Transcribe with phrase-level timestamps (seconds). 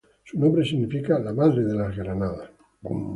[0.23, 2.49] Su nombre significa "La madre de las granadas".